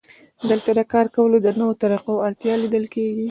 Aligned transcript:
دلته 0.49 0.71
د 0.79 0.81
کار 0.91 1.05
کولو 1.15 1.37
د 1.41 1.47
نویو 1.59 1.79
طریقو 1.83 2.13
اړتیا 2.27 2.53
لیدل 2.63 2.85
کېږي 2.93 3.19